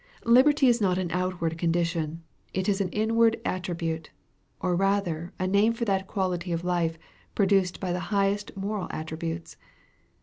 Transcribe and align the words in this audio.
Liberty 0.25 0.67
is 0.67 0.81
not 0.81 0.97
an 0.97 1.11
outward 1.11 1.59
condition. 1.59 2.23
It 2.55 2.67
is 2.67 2.81
an 2.81 2.89
inward 2.89 3.39
attribute, 3.45 4.09
or 4.59 4.75
rather 4.75 5.31
a 5.37 5.45
name 5.45 5.73
for 5.73 5.85
the 5.85 6.03
quality 6.07 6.51
of 6.51 6.63
life 6.63 6.97
produced 7.35 7.79
by 7.79 7.91
the 7.93 7.99
highest 8.09 8.57
moral 8.57 8.87
attributes. 8.89 9.57